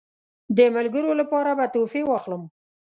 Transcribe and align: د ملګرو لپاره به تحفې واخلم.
د 0.57 0.59
ملګرو 0.75 1.11
لپاره 1.21 1.51
به 1.57 1.65
تحفې 1.73 2.01
واخلم. 2.05 2.43